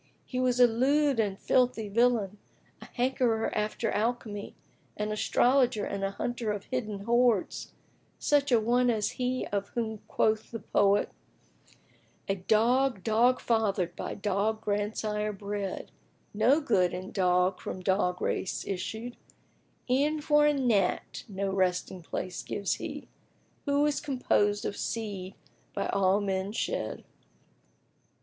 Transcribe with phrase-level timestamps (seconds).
[0.25, 2.39] He was a lewd and filthy villain,
[2.81, 4.55] a hankerer after alchemy,
[4.97, 7.73] an astrologer and a hunter of hidden hoards,
[8.17, 11.11] such an one as he of whom quoth the poet,
[12.27, 18.23] "A dog, dog fathered, by dog grandsire bred; * No good in dog from dog
[18.23, 19.17] race issued:
[19.87, 25.35] E'en for a gnat no resting place gives he * Who is composed of seed
[25.75, 27.03] by all men shed."